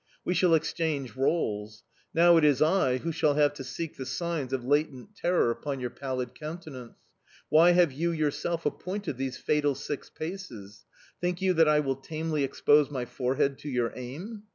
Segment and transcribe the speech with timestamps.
[0.25, 4.51] We shall exchange roles: now it is I who shall have to seek the signs
[4.51, 6.95] of latent terror upon your pallid countenance.
[7.49, 10.85] Why have you yourself appointed these fatal six paces?
[11.19, 14.41] Think you that I will tamely expose my forehead to your aim?...